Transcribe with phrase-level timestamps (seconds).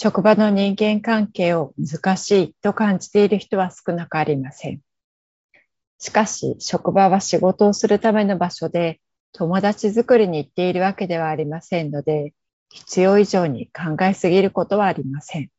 [0.00, 4.80] 職場の人間関係を難しいと感じている人は少なくありません。
[5.98, 9.00] しかし、職場は仕事をするための場所で、
[9.32, 12.32] 友達作りに行っているわけではありませんので、
[12.68, 15.50] 必要以上に考えすぎることはありません。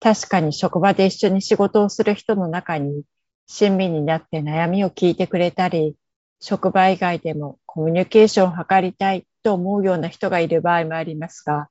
[0.00, 3.02] 確かに職場で一緒に仕事をする人の中に、
[3.46, 5.96] 親身になって悩みを聞いてくれたり、
[6.40, 11.68] 職場以外でもコミュニケーションを図りたいと思うような人がいる場合もありますが、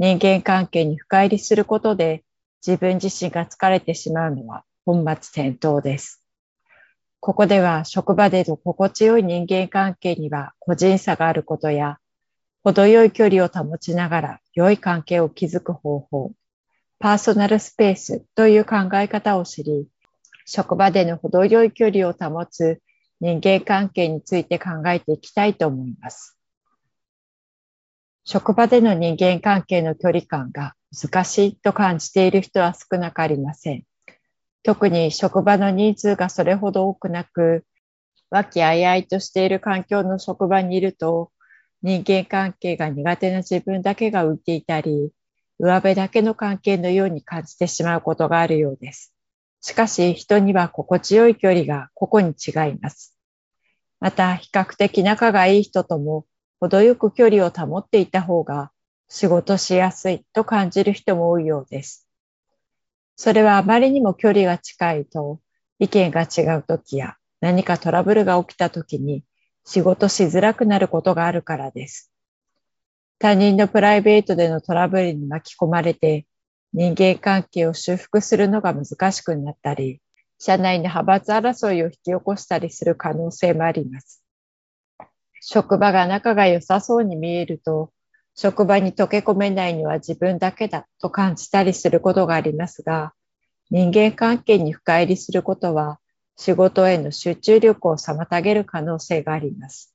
[0.00, 2.24] 人間関係に深入りすることで
[2.66, 6.24] 自分自身が疲れてしまうのは本末転倒です。
[7.20, 11.98] ここでは職場での心地よい人間関係には個人差があることや、
[12.64, 16.32] 程よい距離を保ちながら良い関係を築く方法、
[16.98, 19.86] パーソナルスペースという考え方を知り、
[20.46, 22.80] 職場での程よい距離を保つ
[23.20, 26.39] 人間関係について考えていきたいと思います。
[28.24, 33.84] 職場での人間関係の距離感が難しいと感じている人は少なくありません。
[34.62, 37.64] 特に職場の人数がそれほど多くなく、
[38.30, 41.32] 和気あいあいとしている環境の職場にいると、
[41.82, 45.10] 人間関係が苦手な自分だけが浮いていたり、
[45.58, 49.14] 上辺だけの関係のように感じてしまうことがあるようです。
[49.62, 53.16] しかし人には心地よい距離が個々に違います。
[53.98, 56.24] また比較的仲がいい人とも
[56.60, 58.70] 程よく距離を保っていた方が
[59.08, 62.06] 仕事しやすいと感じる人も多いようです。
[63.16, 65.40] それはあまりにも距離が近いと
[65.78, 69.24] 意見が違う時や何かトラブルが起きた時に
[69.64, 72.12] 仕事しづらくなることがあるからです。
[73.18, 76.26] 他人のプライベートでのトラブルに巻き込まれて
[76.72, 80.00] 人間関係を修復するのが難しくなったり、
[80.38, 84.22] 社内の派閥争いを引き起こしたりする可能性もあります。
[85.40, 87.90] 職場が仲が良さそうに見えると、
[88.34, 93.12] 職場に溶け込めないのは自分だけだと感じたりすることがありますが、
[93.70, 95.98] 人間関係に深入りすることは、
[96.36, 99.94] 仕事への集中力を妨げる可能性があります。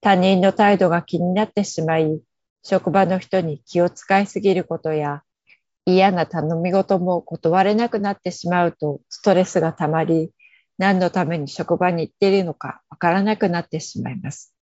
[0.00, 2.20] 他人の態度が気になってしまい、
[2.62, 5.22] 職場の人に気を使いすぎることや、
[5.86, 10.30] 嫌な頼み事も断れなくなってしまうとストレスがたまり、
[10.80, 14.54] 何のために職場に行っているのかわからなくなってしまいます。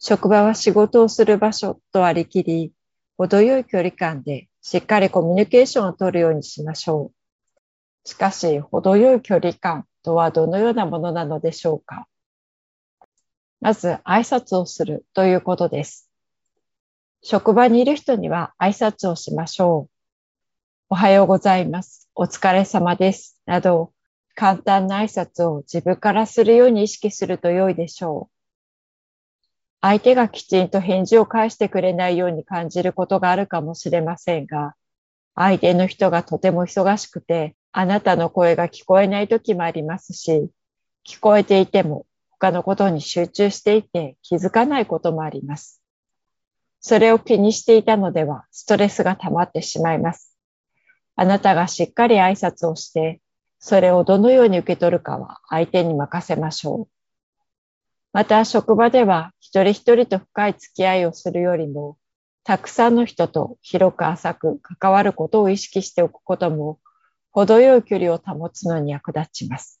[0.00, 2.72] 職場は仕事をする場所と割り切り、
[3.16, 7.12] 程よい距離感でしっかりコミュニケーションを取るようにしましょ
[8.04, 8.08] う。
[8.08, 12.08] しかし、程よい距離感とはどのようなものなのでしょうか。
[13.60, 16.10] まず、挨拶をするということです。
[17.22, 19.90] 職場にいる人には挨拶をしましょう。
[20.88, 22.10] おはようございます。
[22.16, 23.38] お疲れ様です。
[23.46, 23.92] など、
[24.34, 28.40] 簡単な挨拶を自分からするように意識すると良いでしょう。
[29.82, 34.74] 相手がきちんと返事を返してくれないように感じることがあるかもしれませんが、
[35.34, 40.50] 相手の人がとても忙しくて、あなたの声が聞こえない時もありますし、
[41.06, 45.80] 聞こえていても他のことに集中していて気づかないこともあります。
[46.80, 50.36] それを気にしていたのではストレスが溜まってしまいます。
[51.16, 53.20] あなたがしっかり挨拶をして
[53.60, 56.88] それをどのように受け取るかは相手に任せましょう。
[58.12, 61.96] また職場では一人一人と深い付き合いをするよりも、
[62.42, 66.80] たくさんの人と広く浅く関わることを意識しておくことも、
[67.30, 69.80] 程よい距離を保つのに役立ちます。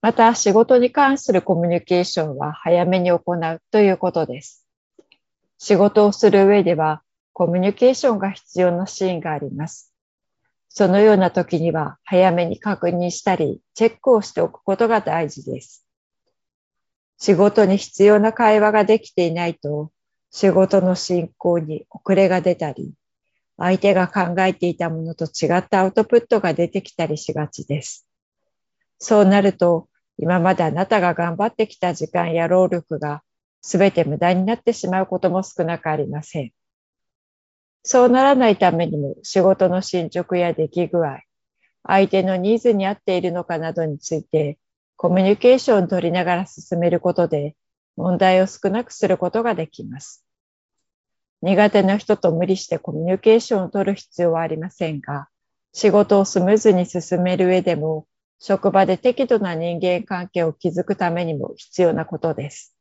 [0.00, 4.64] また仕事に関するコミュニケーションは早めに行うということです。
[5.58, 7.02] 仕事をする上では
[7.32, 9.92] コミュニケーションが必要なシーンがあります。
[10.68, 15.86] そのような時には早めに確認したり、チェックをしておくことが大事です。
[17.18, 19.90] 仕事に必要な会話ができていないと、
[20.30, 22.92] 仕事の進行に遅れが出たり、
[23.56, 28.06] 相手が考えていたものと違ったアウトプットが出てきたりしがちです。
[28.98, 33.22] そうなると、今まであなたが頑張ってきた時間や労力が
[33.62, 36.52] 全て無駄になってしまうことも少なくありません。
[37.82, 41.20] そうならないためにも仕事の進捗や出来具合、
[41.86, 44.58] 相手のニーズに合っているのかなどについて
[44.96, 47.54] コミュニケーションを取りながら進めることで
[47.96, 50.24] 問題を少なくすることができます。
[51.40, 55.28] 苦手な人と無理してコミュニケーションを取る必要はありませんが、
[55.72, 58.06] 仕事をスムーズに進める上でも、
[58.40, 62.77] 職場で適度な人間関係を築くためにも必要なことです。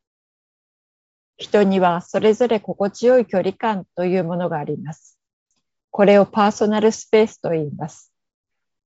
[1.38, 5.20] 人にはそれぞれ心地よい距離感というものがあります。
[5.92, 8.12] これをパーソナルスペースと言います。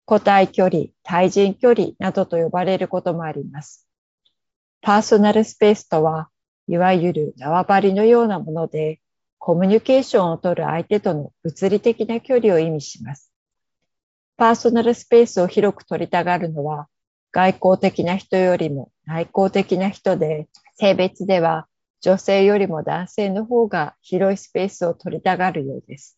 [0.05, 3.87] 個体距離、対人距離などと呼ばれることもあります。
[4.81, 6.29] パーソナルスペースとは、
[6.67, 8.99] いわゆる縄張りのようなもので、
[9.37, 13.31] コミュニケーションをとる相手との物理的な距離を意味します。
[14.37, 16.87] パーソナルスペースを広く取りたがるのは、
[17.31, 21.67] 外交的な人よりも内向的な人で、性別では
[22.01, 26.17] 女性よりも男性の方が広いスペースを取りたがるようです。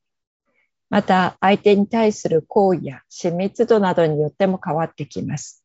[0.89, 5.63] また、相手に対する行為や親密度などによっても変わってきます。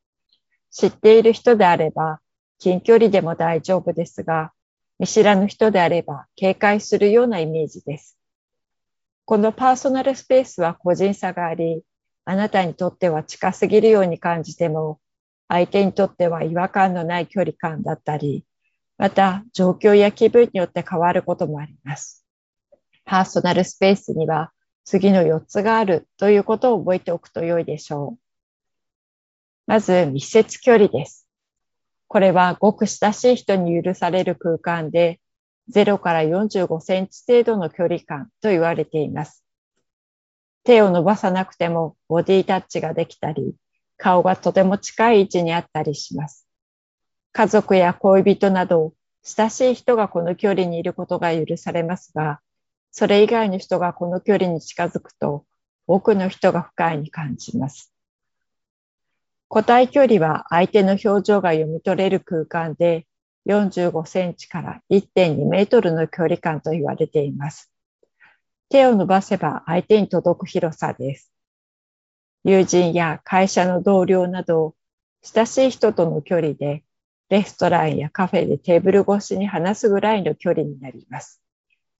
[0.70, 2.20] 知っている人であれば、
[2.58, 4.52] 近距離でも大丈夫ですが、
[4.98, 8.18] 見知らぬ人であれば警戒するようなイメージです。
[9.24, 11.84] このパーソナルスペースは個人差があり、
[12.24, 14.98] あなたにとっては近すぎるように感じても、
[15.46, 18.44] 相手にとっては違和感のない距離感だったり、
[18.98, 22.26] また状況や気分によって変わることもあります。
[23.04, 24.52] パーソナルスペースには
[24.84, 28.18] 次の4つがあるということを覚えておくと良いでしょう。
[29.66, 31.28] まず密接距離です。
[32.08, 35.20] これはごく親しい人に許される空間で、
[35.70, 39.44] 0から45センチ程度の距離感と言われています。
[40.64, 43.54] 手を伸ばさなくてもボディタッチができたり、
[43.98, 46.47] 顔がとても近い位置にあったりします。
[47.38, 52.40] 家族や恋人など、親しい人がこの距離にいることが許されますが、
[52.90, 55.44] それ以外の人がこの距離に近づくと、
[55.86, 57.94] 多くの人が不快に感じます。
[59.46, 63.06] 個体距離は相手の表情が読み取れる空間で
[63.46, 67.70] 45センチから1.2メートルの距離感と言われています。
[68.68, 71.32] 手を伸ばせば相手に届く広さです。
[72.42, 74.74] 友人や会社の同僚など
[75.22, 76.82] 親しい人との距離で
[77.30, 81.42] レストランやカフェでテーブル越しに話すぐらいの距離になります。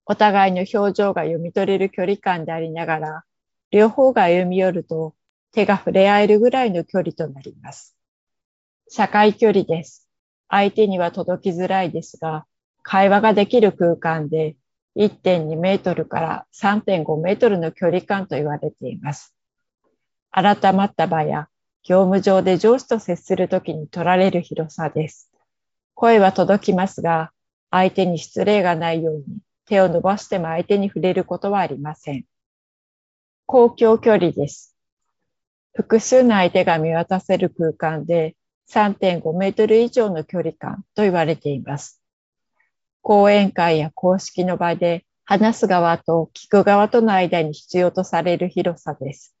[0.05, 3.23] お互いの表情が読み取れる距離感でありながら、
[3.71, 5.13] 両方が歩み寄ると
[5.51, 7.95] 手が触れ合えるぐらいの距離となります。
[8.89, 10.09] 社会距離です。
[10.47, 12.45] 相手には届きづらいですが、
[12.81, 14.55] 会話ができる空間で
[14.95, 19.35] 1.2メートルから3.5メートルの距離感と言われています。
[20.31, 21.49] 改まった場や
[21.83, 25.31] 業務上で上司と接するときに取られる広さです。
[25.95, 27.31] 声は届きますが、
[27.71, 29.23] 相手に失礼がないように
[29.65, 32.25] 手を伸ばしても相手に触れることはありません。
[33.45, 34.75] 公共距離です。
[35.73, 38.35] 複数の相手が見渡せる空間で
[38.69, 42.01] 3.5メートル以上の距離感と言われています。
[43.01, 49.35] 講演会や公式の場で話す側と聞く側との間に必要とされる広さです。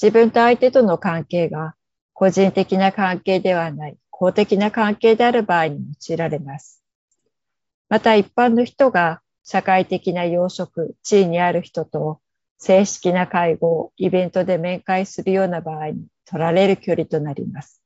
[0.00, 1.74] 自分と相手との関係が
[2.14, 6.82] 個人的な関係ではない公的な関係である場合に用いられます。
[7.90, 12.20] また一般の人が社会的な養殖、地位にある人と
[12.56, 17.82] 正式な会合、イベントで面会するような場合に取られる距離となります。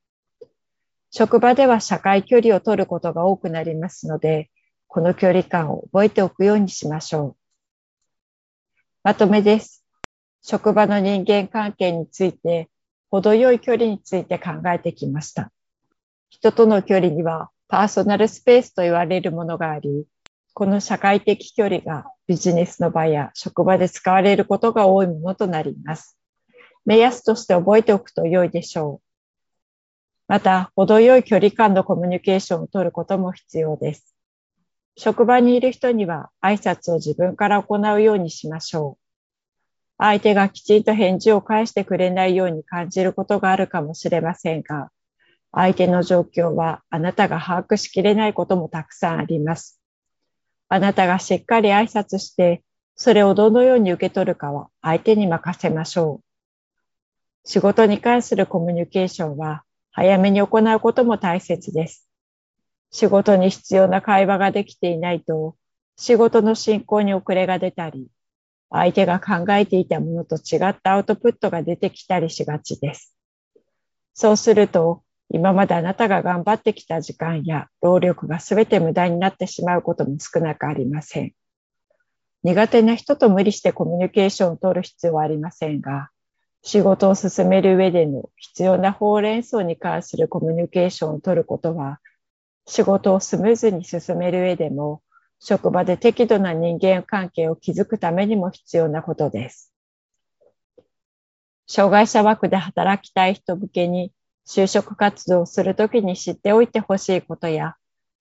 [1.10, 4.50] 職場では社会距離を取ることが多くなりますので、
[4.86, 7.36] この距離感を覚えておくようにしましょう。
[9.02, 9.83] まとめです。
[10.46, 12.68] 職場の人間関係について、
[13.10, 15.50] 程よい距離について考えてきました。
[16.28, 20.04] 人との距離にはパーソナルスペースと言われるものがあり、
[20.52, 26.18] この社会的距離がビジネスの場や職場で使われることが多いものとなります。
[26.84, 29.04] 目安として覚えておくと良いでしょう。
[30.28, 34.14] また、程よい距離感のコミュニケーションを取ることも必要です。
[34.98, 39.03] 職場にいる人には挨拶を自分から行うようにしましょう。
[39.98, 44.90] 相手がきちんと返事を返してくれないように感じることがあるかもしれませんが、
[45.52, 49.80] 相手の状況はあなたが把握しきれないこともたくさんあります。
[50.68, 52.62] あなたがしっかり挨拶して、
[52.96, 56.24] それをどのように受け取るかは相手に任せましょう。
[57.44, 62.08] 仕事に関するコミュニケーションは早めに行うことも大切です。
[62.90, 65.56] 仕事に必要な会話ができていないと、
[65.96, 68.08] 仕事の進行に遅れが出たり、
[68.70, 73.16] 相手が考えていたものと違ったアウトプットが出てきたりしがちです。
[74.14, 81.32] そうすると、今まであなたが頑張ってきた時間や労力が全て無駄になってしまうことも少なくありません。
[82.42, 86.10] 苦手な人と無理してコミュニケーションを取る必要はありませんが、
[86.62, 92.00] 仕事を進める上での必要なほうれん草に関するコミュニケーションを取ることは、
[92.66, 95.02] 仕事をスムーズに進める上でも、
[95.46, 99.70] 職場で適度な人間関係を築くためにも必要なことです。
[101.66, 104.10] 障害者枠で働きたい人向けに
[104.48, 107.74] 就職活動をするときに知っておいてほしいことや、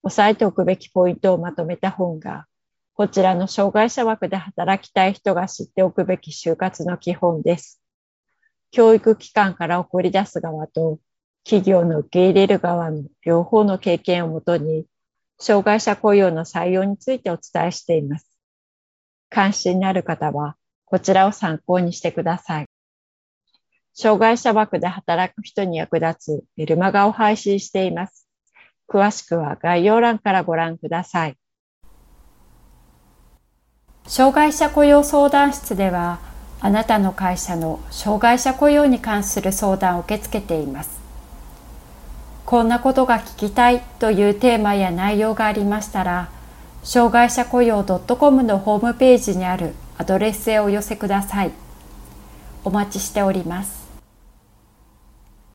[0.03, 2.45] 押さえておくべきポイントをまとめた本が、
[2.93, 7.81] こちらの障害者枠で働きたい人が知っておくべき就活の基本です。
[8.71, 10.99] 教育機関から送り出す側と
[11.45, 14.85] 企業の受け入れる側の両方の経験をもとに、
[15.43, 18.25] 障害者雇用の採用についてお伝えしています。
[19.29, 22.65] 関心のある方は、こちらを参考にしてください。
[23.93, 28.25] 障害者枠で働く人に役立つメルマガを配信しています。
[28.87, 31.37] 詳しくは概要欄からご覧ください。
[34.07, 36.19] 障害者雇用相談室では、
[36.61, 41.02] あなたの会社の障害者雇用に関する相談を受け付けています。
[42.53, 46.29] こんなことが聞きたいというテーマや内容がありましたら、
[46.83, 51.51] 障害者雇用 .com のホームページにあるアドレスへお寄せください。
[52.63, 53.82] お待ちしております。